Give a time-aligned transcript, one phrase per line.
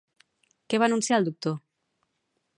[0.73, 1.55] Què va anunciar el doctor?